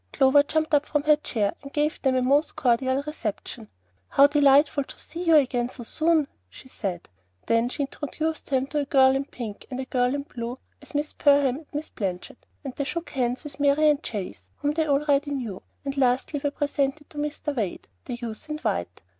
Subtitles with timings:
[0.13, 3.69] Clover jumped up from her chair, and gave them a most cordial reception.
[4.09, 7.07] "How delightful to see you again so soon!" she said.
[7.45, 10.95] Then she introduced them to a girl in pink and a girl in blue as
[10.95, 15.29] Miss Perham and Miss Blanchard, and they shook hands with Marian Chase, whom they already
[15.29, 17.55] knew, and lastly were presented to Mr.
[17.55, 19.01] Wade, the youth in white.